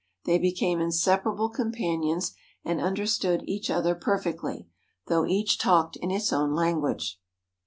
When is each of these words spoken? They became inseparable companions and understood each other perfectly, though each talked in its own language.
They 0.25 0.39
became 0.39 0.81
inseparable 0.81 1.49
companions 1.49 2.33
and 2.65 2.81
understood 2.81 3.43
each 3.45 3.69
other 3.69 3.93
perfectly, 3.93 4.65
though 5.05 5.27
each 5.27 5.59
talked 5.59 5.95
in 5.95 6.09
its 6.09 6.33
own 6.33 6.55
language. 6.55 7.19